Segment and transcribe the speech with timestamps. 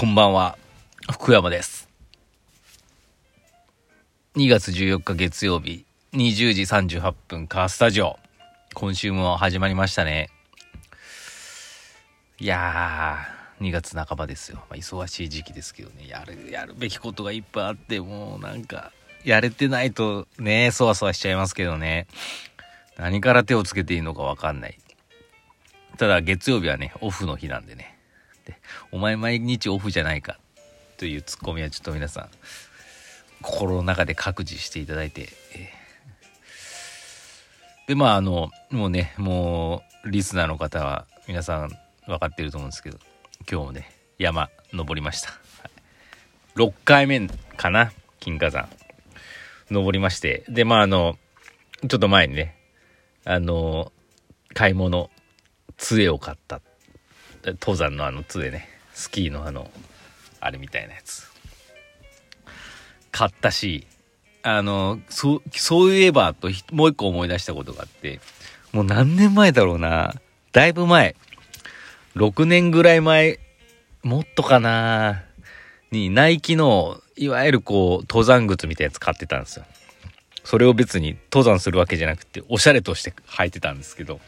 [0.00, 0.56] こんばんは、
[1.10, 1.88] 福山です。
[4.36, 8.16] 2月14日月曜日、20時38分、カースタジオ。
[8.74, 10.30] 今週も始まりましたね。
[12.38, 14.58] いやー、2月半ばですよ。
[14.70, 18.92] まあ、忙しい時期ですけどね、やる、やるべきことがいっぱいあって、もうなんか、
[19.24, 22.06] やれてないとね、そわそわしちゃいますけどね。
[22.98, 24.78] 何から手をつけていいのかわかんない。
[25.96, 27.97] ただ月曜日はね、オフの日なんでね。
[28.48, 28.56] で、
[28.90, 30.38] お前毎日オフじゃないか
[30.96, 32.28] というツッコミはちょっと皆さん、
[33.42, 35.28] 心の中で各自していただいて。
[37.86, 41.70] で、まああの、もうね、もう、リスナーの方は皆さん
[42.06, 42.98] 分かってると思うんですけど、
[43.50, 45.30] 今日もね、山登りました。
[45.30, 45.38] はい
[46.58, 48.68] 6回目かな、金華山。
[49.70, 50.44] 登りまして。
[50.48, 51.16] で、まああの、
[51.86, 52.56] ちょっと前にね、
[53.24, 53.92] あの、
[54.54, 55.08] 買い物、
[55.76, 56.60] 杖を買った。
[57.52, 58.68] 登山のあの杖ね。
[58.94, 59.70] スキーのあの、
[60.40, 61.30] あれみたいなやつ。
[63.12, 63.86] 買ったし、
[64.42, 68.20] あの、そう、そういえばと、もう一個思い出したことがあって、
[68.72, 70.14] もう何年前だろうな。
[70.52, 71.16] だいぶ前。
[72.16, 73.38] 6年ぐらい前、
[74.02, 75.24] もっとかな。
[75.90, 79.64] に、ナイキの、いわゆるこう、登山靴みたいなやつ買ってたんですよ。
[80.44, 84.20] それを別に登山するわけじゃなくて、おしゃれとして履いてたんですけど、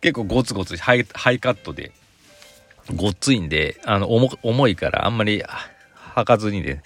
[0.00, 1.92] 結構ゴツゴツハイカットで、
[2.94, 5.42] ごっついんで、あの、重重いからあんまり
[6.14, 6.82] 履かずにね、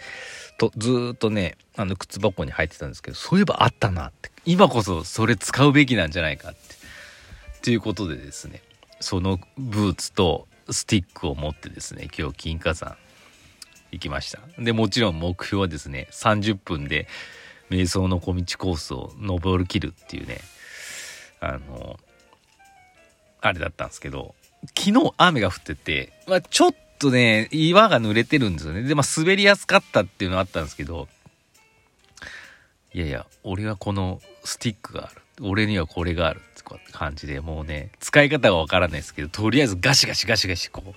[0.59, 4.31] と、ずっとね、あの、靴箱に入ってたんですけど、そういえばあったなって。
[4.45, 6.59] 今こそそれ使うべきなんじゃないかって。
[7.63, 8.63] ということでですね、
[9.01, 12.97] そのブーツとスティックを持ってですね、今日金華山
[13.93, 14.41] 行きました。
[14.59, 17.09] で、もちろん目標はですね、30分で
[17.71, 20.41] 瞑想の小道コースを登りきるっていうね、
[21.41, 21.99] あの、
[23.41, 24.35] あれだったんですけど、
[24.75, 28.83] 昨日雨が降ってて、まあ、ちょっとね、岩が濡れてるんですよね。
[28.83, 31.09] で、まあ、滑りやすかったっていうのあったんですけど、
[32.93, 35.23] いやいや、俺はこのスティックがある。
[35.43, 40.95] 俺にはこれがあるって感じで、もうね、使い方がわからないですけど、とりあえずガシガシガシガシこう、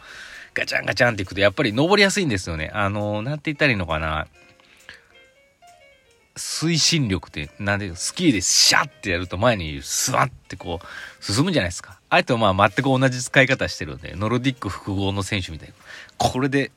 [0.54, 2.72] ガチャンガチャンっていくと、やっぱり登りやすいんですよね。
[2.74, 4.28] あの、なんて言ったらいいのかな。
[6.38, 11.99] 推進力って、なんで、スキーでシャッてやると前にスワッてこう、進むじゃないですか。
[12.10, 15.76] あえてまあ全く同じ使い方してるんで、ノルディック複合の選手みたいな。
[16.18, 16.72] これで、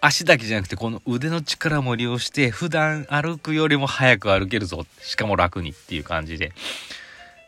[0.00, 4.86] 足だけじゃなくて、この腕の力も利用して、普段歩くよりも早く歩けるぞ。
[5.00, 6.52] しかも楽にっていう感じで、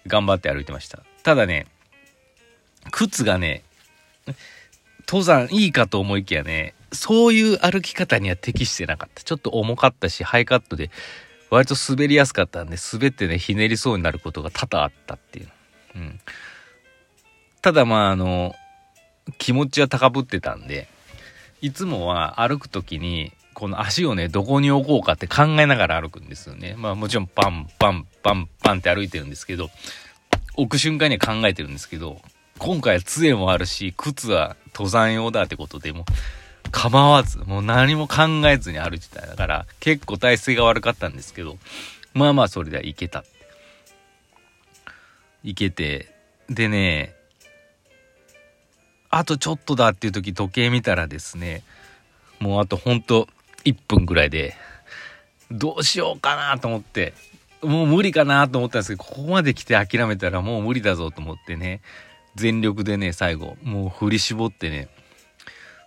[0.07, 1.03] 頑張って歩いてました。
[1.23, 1.67] ただね、
[2.91, 3.63] 靴がね、
[5.07, 9.23] 登山いいかと思いきやね、そういう歩き方には適してなかった。
[9.23, 10.91] ちょっと重かったし、ハイカットで、
[11.51, 15.49] 割と滑りやすかったんで、滑ってね、ひねりそうになることが多々あったっていう。
[15.97, 16.21] うん。
[17.65, 18.55] ただまあ、あの、
[19.39, 20.87] 気持ちは高ぶってたんで、
[21.63, 26.75] いつもは歩くときに、この足をね、どこに置こうかって考えながら歩くんですよね。
[26.77, 29.71] まあもちろんパンパンパンパンって歩いてるんですけど、
[30.57, 32.21] 置く瞬間には考えてるんですけど、
[32.59, 36.05] 今回は杖もあるし、靴は登山用だってことでも、
[36.71, 39.23] 構わず、もう何も考えずに歩いてた。
[39.23, 41.57] だから、結構体勢が悪かったんですけど、
[42.13, 43.25] まあまあそれではいけた。
[45.43, 46.13] いけて、
[46.51, 47.15] でね、
[49.17, 51.63] あとちょっとだっていう時時計見たらですね、
[52.41, 53.29] もうあとほんと
[53.65, 54.57] 1分ぐらいで、
[55.53, 57.15] どうしようかなと思って、
[57.63, 61.81] もう無理かなと思ったんですけど、ここまで来て諦めたらもう無理だぞと思ってね、
[62.35, 64.89] 全力でね、最後、もう振り絞ってね、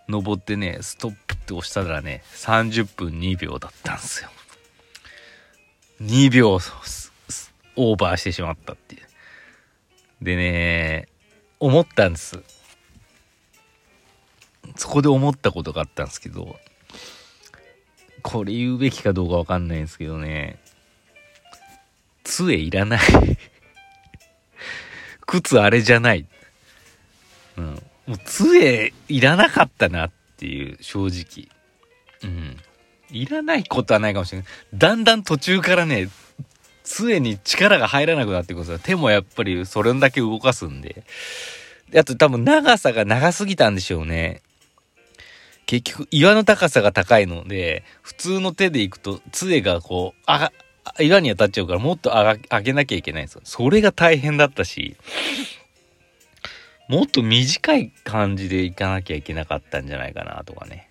[0.08, 4.30] 登ってね、ストップって押したらね、30分2秒だったんですよ。
[6.02, 9.02] 2秒オーバーしてしまったっていう。
[10.23, 11.09] でね、
[11.59, 12.41] 思ったんです。
[14.78, 16.58] そこで思ったことがあったんですけど、
[18.22, 20.59] これ言うべきかどうかわかんないんですけどね、
[22.24, 23.00] 杖いらない。
[25.26, 26.26] 靴あれじゃない。
[27.58, 27.66] うん。
[28.06, 31.50] もう杖いらなかったなっていう、正直。
[32.23, 32.58] うん。
[33.09, 34.47] いらないことはないかもしれない。
[34.73, 36.09] だんだん途中からね、
[36.84, 38.80] 杖に力が入らなくなってくるんですよ。
[38.80, 41.03] 手もやっぱりそれだけ動かすんで。
[41.90, 44.41] であと多分長さが長すぎたんでしょうね。
[45.67, 50.52] 結局岩の高さが高いので、普通の手で行くと杖がこう、あ
[50.99, 53.41] 岩に当たっちゃうからもっと上げなきゃいけないんですよ。
[53.43, 54.96] それが大変だったし、
[56.87, 60.90] もっと短い感じで行かなきゃいけなかったんじゃないかなとかね。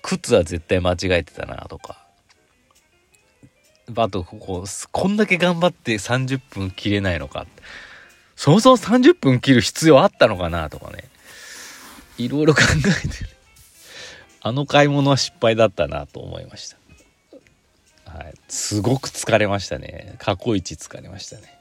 [0.00, 2.04] 靴は絶対間違えてたなとか。
[3.96, 7.46] あと、こう、こんだけ頑張って30分切れないのか。
[8.36, 11.04] そもそも30分切る必要あったのかなとかね。
[12.18, 13.30] いろいろ考えてる。
[14.40, 16.76] あの買い物は失敗だったなと思いました。
[18.10, 18.34] はい。
[18.48, 20.16] すごく疲れましたね。
[20.18, 21.54] 過去一疲れましたね。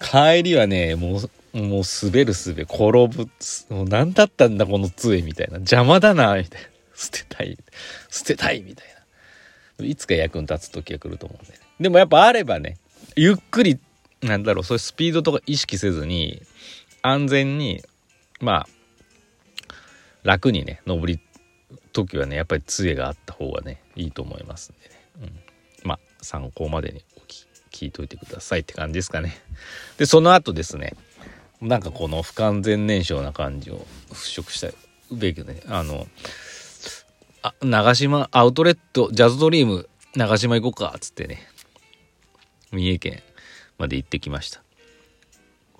[0.00, 1.20] 帰りはね、も
[1.54, 3.28] う、もう滑る滑る、転ぶ、
[3.70, 5.54] もう何だったんだこの杖みたいな。
[5.54, 6.68] 邪魔だな、みたいな。
[6.94, 7.56] 捨てたい。
[8.10, 8.86] 捨てたい、みたい
[9.78, 9.86] な。
[9.86, 11.58] いつか役に立つ時が来ると思うんで、ね。
[11.80, 12.76] でもやっぱあればね、
[13.16, 13.78] ゆっくり、
[14.22, 16.42] なんだろう、そういうスピードとか意識せずに、
[17.02, 17.82] 安全に、
[18.40, 18.68] まあ、
[20.24, 21.20] 楽にね登り
[21.92, 25.38] 時はねやっぱり杖があった方がねいいと思いますんでね、
[25.82, 27.04] うん、まあ参考までに
[27.70, 29.36] 聞いといてくださいって感じですかね。
[29.98, 30.94] でその後ですね
[31.60, 34.68] なんかこの不完全燃焼な感じを払拭した
[35.14, 36.06] べきねあの
[37.42, 41.46] あ長島アウトレットジャズドリーム長島行こうかっつってね
[42.72, 43.22] 三重県
[43.78, 44.63] まで行ってきました。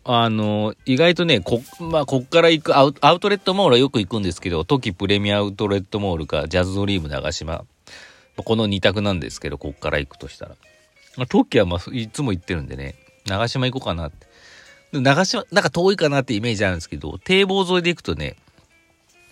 [0.05, 7.65] あの、意外とね、こ、まあ、こっから行くアウアウトレットモールはよく行くんですけど、トキプレミアウトレットモールか、ジャズドリーム長島。
[8.37, 10.57] この2択なんですけど、こっから行くとしたら。
[11.17, 12.97] まあ、トキはまあ、いつも行ってるんでね、
[13.27, 14.27] 長島行こうかなって。
[14.93, 18.37] 長島、なんか遠いかなってイメージあるんですけど、堤防沿いで行くとね、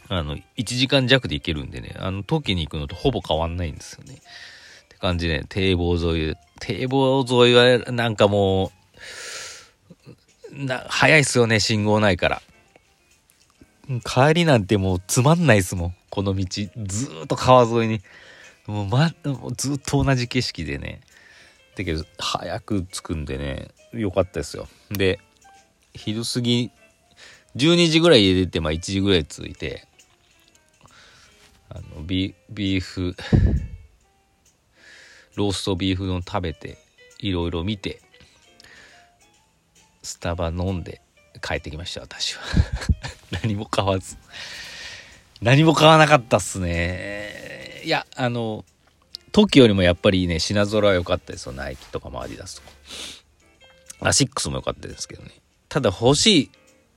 [0.09, 4.15] あの、1時間弱で行けるんでね、あの、トキに行くのとほぼ変わんないんですよね。
[4.15, 8.71] って感じで、堤防沿い、堤防沿いはなんかもう、
[10.53, 12.43] な、早いっすよね、信号ないから。
[14.05, 16.47] 帰りなんてもうつまんないっすもん、この道。
[16.47, 16.69] ず
[17.25, 18.01] っと川沿いに。
[18.67, 19.13] もうま、
[19.57, 21.01] ずっと同じ景色でね。
[21.77, 24.69] だけど、早く着くんでね、よかったですよ。
[24.91, 25.19] で、
[25.95, 26.71] 昼過ぎ、
[27.57, 29.87] 12時ぐらい家出て、まあ1時ぐらい着いて、
[31.71, 33.17] あの、ビビーフ、
[35.35, 36.79] ローストビーフ丼食べて、
[37.19, 38.01] いろいろ見て、
[40.03, 41.01] スタバ飲んで
[41.41, 42.43] 帰ってきました私は。
[43.43, 44.17] 何も買わず。
[45.41, 47.83] 何も買わなかったっすね。
[47.85, 48.65] いやあの
[49.33, 52.69] 時よりもやっぱりね品揃え良かったですよナイキとかもアディダスとか。
[54.09, 55.31] アシックスも良かったですけどね。
[55.69, 56.51] ただ欲しい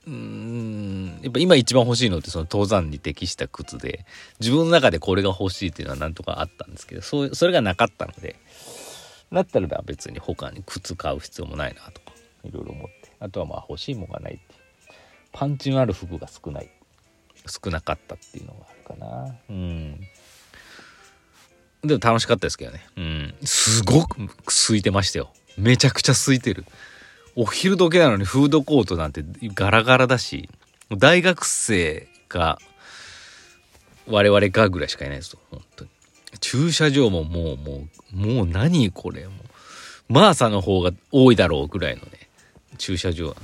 [0.06, 4.04] うーんやっぱ今一番欲しいのってその登山に適した靴で
[4.38, 8.36] 自分の中でこれが欲しいっていうのはなんとかあったんですけどそうそれがなかったので
[9.32, 12.12] だったら別に他に靴買う必要もないなとか
[12.44, 12.95] いろいろ思って。
[13.20, 14.42] あとはまあ欲しいもんがないって
[15.32, 16.70] パンチのある服が少ない。
[17.48, 19.34] 少なかったっていうのがあるかな。
[19.48, 20.00] うん。
[21.82, 22.86] でも楽しかったですけどね。
[22.96, 23.34] うん。
[23.44, 25.30] すごく空いてましたよ。
[25.56, 26.64] めちゃくちゃ空いてる。
[27.36, 29.22] お昼時なのにフードコートなんて
[29.54, 30.48] ガラガラだし
[30.90, 32.58] 大学生が
[34.06, 35.90] 我々がぐらいしかいないですよ本当に。
[36.40, 39.26] 駐車場ももうもうもう何これ。
[39.26, 39.32] も
[40.08, 42.15] うマーサの方が多いだろうぐらいのね。
[42.76, 43.36] 駐車場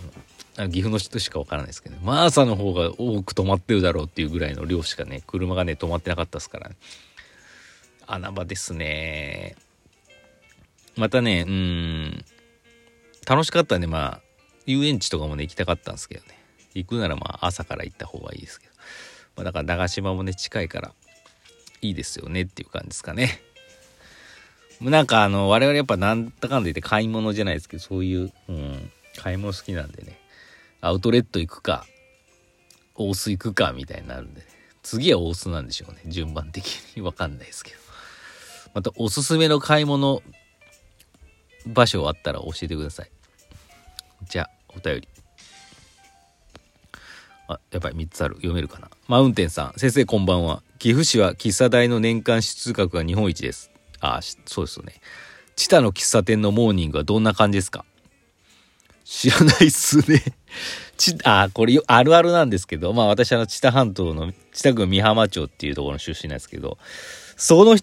[0.56, 6.70] あの岐阜の人しかわからないですけど、ね、マーサの方が多く止まってるだろうっていうぐらいの量しかね車がね止まってなかったですから、
[8.06, 9.56] 穴場ですね。
[10.96, 12.24] またねうん
[13.26, 14.20] 楽しかったんでまあ
[14.66, 16.38] 遊園地とかもね行きたかったんですけどね。
[16.74, 18.72] 行くならまあ朝から行った方がいいですけど、
[19.36, 20.92] まあ、だから長島もね近いから
[21.80, 23.40] いいですよねっていう感じですかね。
[24.80, 30.18] なんかあの我々やっぱなんだかんだ言って買い物じゃないですけどそういう、うん、買い物好きなんでね。
[30.80, 31.86] アウトレット行くか
[32.94, 34.46] 大須行くかみたいになるんで、ね、
[34.82, 36.02] 次は大須なんでしょうね。
[36.06, 36.64] 順番的
[36.96, 37.02] に。
[37.02, 37.76] わかんないですけど。
[38.74, 40.22] またおすすめの買い物
[41.66, 43.10] 場所あったら教えてください。
[44.28, 45.08] じゃあお便り。
[47.48, 48.36] あやっぱり3つある。
[48.36, 48.90] 読めるかな。
[49.08, 49.78] マウンテンさん。
[49.78, 50.62] 先生こんばんは。
[50.78, 53.70] 岐阜市は喫茶代の年間支出額が日本一です。
[54.00, 54.94] あそうですよね。
[55.54, 57.84] チタの喫茶店のモーニングはどんな感じですか？
[59.04, 60.22] 知らないっすね。
[60.96, 66.78] ち、あ、これあるあるなんですけど、まあ私あの、知多半島の、知多郡美浜町っていうところの出身なんですけど、
[67.36, 67.76] その、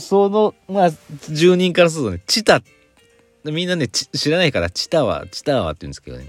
[0.00, 0.90] その、まあ、
[1.30, 2.62] 住人からするとね、知多、
[3.44, 6.26] みんなね、知らないから、知多は、知多はって言うんですけどね、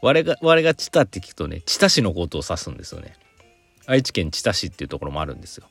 [0.00, 3.14] 我が、我が知多って聞くとね、知多市のことを指すんですよね。
[3.86, 5.66] 愛知県知多市っていうところもあるんですよ。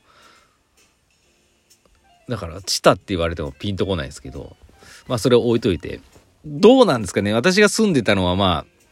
[2.28, 4.56] だから、知多って言われてもピンとこないんですけど、
[5.08, 6.02] まあそれを置いといて、
[6.46, 8.84] どうなんですかね私が住んでたのはまあ、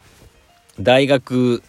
[0.79, 1.63] 大学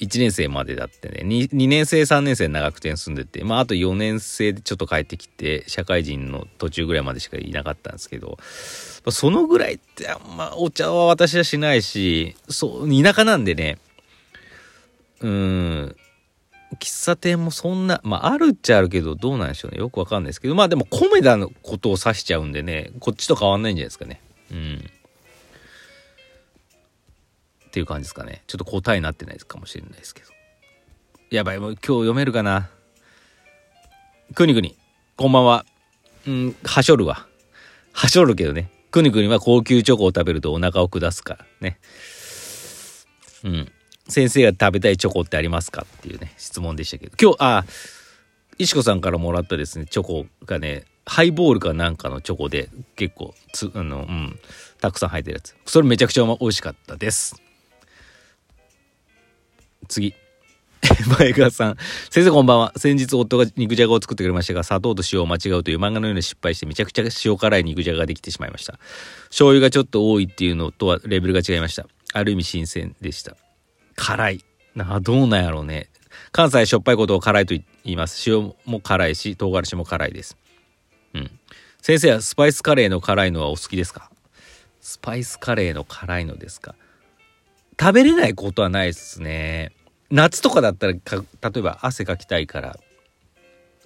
[0.00, 8.38] 1年生までだってね2、2年生3年生長くて住んでて、まああと4年生でちょっと帰ってきて、社会人の途中ぐらいまでしかいなかったんですけど、
[9.10, 13.76] そのぐらいってあんまお茶は私はしないし、そう、田舎なんでね、
[15.20, 15.96] うん、
[16.78, 19.78] 喫茶店もそんな、まああるっちゃあるけど、どうなんでしょうね。
[19.78, 24.22] よくわかんないですけど、まあでもコメダのことを指しちゃうんでね、こっちと変わんないんじゃないですかね。
[24.50, 24.90] うん。
[27.66, 28.42] っていう感じですかね。
[28.46, 30.28] ちょっと答えになってないかもしれないですけど。
[31.30, 32.68] やばい、もう今日読めるかな。
[34.34, 34.76] くにくに、
[35.16, 35.64] こんばんは。
[36.26, 37.26] うん、はしょるわ。
[37.92, 38.70] はしょるけどね。
[38.90, 41.78] くにくには高級チョコを食べるとお腹を下すからね。
[43.44, 43.72] うん。
[44.08, 45.86] 先生が食べたいチョコってありますか？
[45.98, 47.16] っていうね、質問でしたけど。
[47.20, 47.64] 今日、あ、
[48.58, 54.38] 石子さんからもらったですね、チョコがね、ハイボールかなんかのチョコで結構つ、あの、うん、
[54.80, 55.56] たくさん入ってるやつ。
[55.66, 57.42] それめちゃくちゃ美味しかったです。
[59.88, 60.14] 次。
[61.18, 61.76] 前川さん。
[62.10, 62.72] 先生こんばんは。
[62.76, 68.78] 先日夫が肉じゃがを作ってくれましたが、砂糖と塩を間違うという漫画のように失敗してめちゃくちゃ塩辛い肉じゃがができてしまいました。
[69.30, 71.88] 醤油がちょっと多いっていうのとはレベルが違いました。
[72.12, 73.36] ある意味新鮮でした。
[73.96, 74.44] 辛い。
[74.76, 75.88] なあどうなんやろうね。
[76.30, 78.30] 関西しょっぱいことを辛いと言います。
[78.30, 80.36] 塩も辛いし、唐辛子も辛いです。
[81.14, 81.30] うん。
[81.82, 84.10] 先生はスパイスカレーの辛いのはお好きですか？
[84.80, 86.74] スパイスカレーの辛いのですか？
[87.78, 89.72] 食べれないことはないですね。
[90.10, 90.98] 夏とかだったら例
[91.56, 92.78] えば汗かきたいから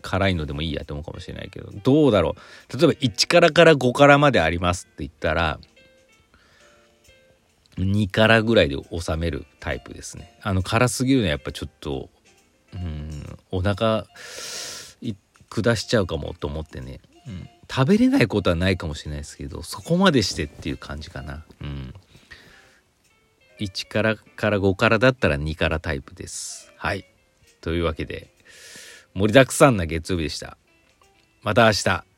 [0.03, 2.35] 辛いのでもいいやと思うかもしれないけどどうだろ
[2.71, 2.77] う？
[2.77, 5.61] 例えば1辛から5辛までありますって言ったら
[7.77, 10.39] 2辛ぐらいで収めるタイプですね。
[10.43, 12.09] あの辛すぎるのはやっぱちょっと
[12.73, 14.07] うんお腹
[15.51, 21.95] 下しちゃうかもと思ってね、うん、食べれないことはないかもしれないですけどそこまでしてっていう感じかなうん
[23.61, 26.73] 1からから5からだったら2からタイプです。
[26.77, 27.05] はい。
[27.61, 28.29] というわけで、
[29.15, 30.57] 盛りだくさんな月曜日でした。
[31.43, 32.14] また明日。